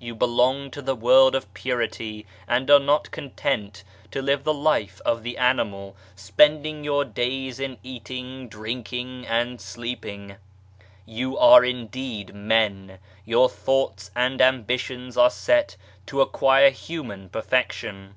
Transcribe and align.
You 0.00 0.14
belong 0.14 0.70
to 0.70 0.80
the 0.80 0.94
world 0.94 1.34
of 1.34 1.52
Purity, 1.52 2.24
and 2.48 2.70
are 2.70 2.80
not 2.80 3.10
con 3.10 3.28
tent 3.32 3.84
to 4.10 4.22
live 4.22 4.42
the 4.42 4.54
life 4.54 5.02
of 5.04 5.22
the 5.22 5.36
animal, 5.36 5.94
spending 6.14 6.82
your 6.82 7.04
days 7.04 7.60
in 7.60 7.76
eating, 7.82 8.48
drinking, 8.48 9.26
and 9.26 9.60
sleeping. 9.60 10.36
You 11.04 11.36
are 11.36 11.62
indeed 11.62 12.34
men 12.34 12.92
I 12.92 12.98
Your 13.26 13.50
thoughts 13.50 14.10
and 14.16 14.40
ambitions 14.40 15.18
are 15.18 15.28
set 15.28 15.76
to 16.06 16.22
acquire 16.22 16.70
human 16.70 17.28
perfection. 17.28 18.14